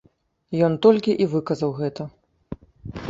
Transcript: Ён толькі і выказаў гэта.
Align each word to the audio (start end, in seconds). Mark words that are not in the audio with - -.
Ён 0.67 0.77
толькі 0.87 1.11
і 1.25 1.27
выказаў 1.33 1.77
гэта. 1.81 2.11